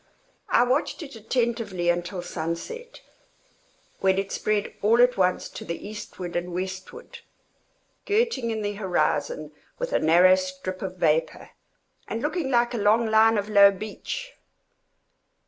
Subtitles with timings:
[0.49, 3.01] I watched it attentively until sunset,
[3.99, 7.19] when it spread all at once to the eastward and westward,
[8.07, 11.51] girting in the horizon with a narrow strip of vapor,
[12.07, 14.33] and looking like a long line of low beach.